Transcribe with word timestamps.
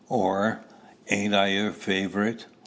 or, 0.09 0.65
"Ain't 1.11 1.35
I 1.35 1.49
your 1.49 1.71
favorite?" 1.71 2.47